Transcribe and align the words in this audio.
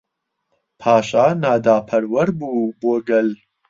پاشا 0.79 1.25
ناداپەروەر 1.43 2.29
بوو 2.39 2.61
بۆ 2.79 2.93
گەل. 3.07 3.29